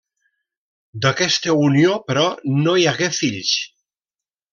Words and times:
D'aquesta 1.03 1.53
unió 1.67 1.99
però 2.07 2.23
no 2.63 2.73
hi 2.77 2.87
hagué 2.93 3.11
fills. 3.19 3.53